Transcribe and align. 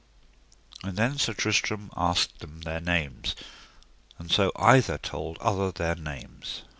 And 0.83 0.97
then 0.97 1.19
Sir 1.19 1.33
Tristram 1.35 1.91
asked 1.95 2.39
them 2.39 2.61
their 2.61 2.79
names, 2.79 3.35
and 4.17 4.31
so 4.31 4.51
either 4.55 4.97
told 4.97 5.37
other 5.37 5.71
their 5.71 5.93
names. 5.93 6.63